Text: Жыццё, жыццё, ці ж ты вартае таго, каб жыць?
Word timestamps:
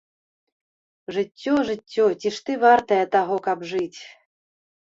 Жыццё, 1.17 1.53
жыццё, 1.67 2.07
ці 2.19 2.33
ж 2.39 2.43
ты 2.49 2.57
вартае 2.65 2.99
таго, 3.19 3.35
каб 3.51 3.69
жыць? 3.77 3.99